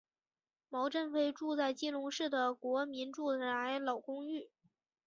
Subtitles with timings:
[0.67, 4.49] 毛振飞住在基隆市的国民住宅老公寓。